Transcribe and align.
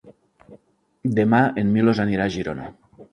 Demà 1.19 1.41
en 1.63 1.69
Milos 1.75 2.01
anirà 2.05 2.25
a 2.25 2.33
Girona. 2.37 2.67